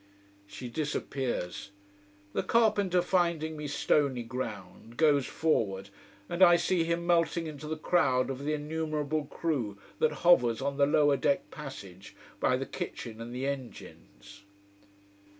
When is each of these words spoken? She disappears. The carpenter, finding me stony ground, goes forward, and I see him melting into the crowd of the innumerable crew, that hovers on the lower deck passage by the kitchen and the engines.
She 0.47 0.67
disappears. 0.67 1.69
The 2.33 2.41
carpenter, 2.41 3.03
finding 3.03 3.55
me 3.55 3.67
stony 3.67 4.23
ground, 4.23 4.97
goes 4.97 5.27
forward, 5.27 5.89
and 6.27 6.41
I 6.41 6.55
see 6.55 6.83
him 6.83 7.05
melting 7.05 7.45
into 7.45 7.67
the 7.67 7.77
crowd 7.77 8.31
of 8.31 8.43
the 8.43 8.53
innumerable 8.55 9.25
crew, 9.25 9.77
that 9.99 10.11
hovers 10.25 10.59
on 10.59 10.77
the 10.77 10.87
lower 10.87 11.17
deck 11.17 11.51
passage 11.51 12.15
by 12.39 12.57
the 12.57 12.65
kitchen 12.65 13.21
and 13.21 13.31
the 13.31 13.45
engines. 13.45 14.41